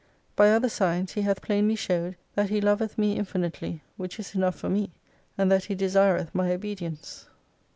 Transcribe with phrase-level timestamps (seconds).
[0.35, 4.55] By other signs, He hath plainly showed, that He loveth me infinitely, which is enough
[4.55, 4.89] for me,
[5.37, 7.27] and that He desireth my obedience.